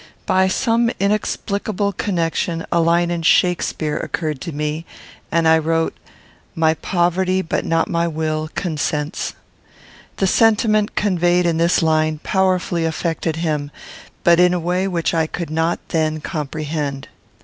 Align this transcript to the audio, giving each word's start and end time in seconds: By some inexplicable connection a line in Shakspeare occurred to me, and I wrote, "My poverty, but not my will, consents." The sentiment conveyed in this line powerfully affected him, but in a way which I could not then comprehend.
By 0.25 0.47
some 0.47 0.89
inexplicable 0.99 1.93
connection 1.93 2.65
a 2.71 2.81
line 2.81 3.11
in 3.11 3.21
Shakspeare 3.21 3.97
occurred 3.99 4.41
to 4.41 4.51
me, 4.51 4.83
and 5.31 5.47
I 5.47 5.59
wrote, 5.59 5.95
"My 6.55 6.73
poverty, 6.73 7.43
but 7.43 7.65
not 7.65 7.87
my 7.87 8.07
will, 8.07 8.49
consents." 8.55 9.33
The 10.17 10.25
sentiment 10.25 10.95
conveyed 10.95 11.45
in 11.45 11.57
this 11.57 11.83
line 11.83 12.19
powerfully 12.23 12.83
affected 12.83 13.35
him, 13.35 13.69
but 14.23 14.39
in 14.39 14.55
a 14.55 14.59
way 14.59 14.87
which 14.87 15.13
I 15.13 15.27
could 15.27 15.51
not 15.51 15.77
then 15.89 16.19
comprehend. 16.19 17.07